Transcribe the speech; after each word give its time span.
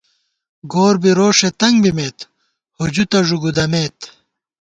گور 0.71 0.95
بی 1.01 1.11
روݭےتنگ 1.17 1.77
بِمېت 1.83 2.17
ہُجُتہ 2.77 3.19
ݫُو 3.27 3.37
گُودَمېت 3.41 3.99